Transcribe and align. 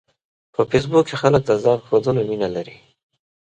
په 0.53 0.61
فېسبوک 0.69 1.05
کې 1.09 1.15
خلک 1.21 1.41
د 1.45 1.51
ځان 1.63 1.79
ښودلو 1.87 2.21
مینه 2.29 2.49
لري 2.55 2.75